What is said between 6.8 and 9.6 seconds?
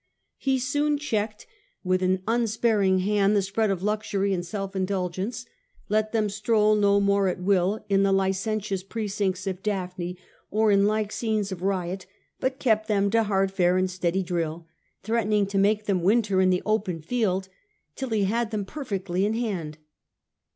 more at will in the licentious precincts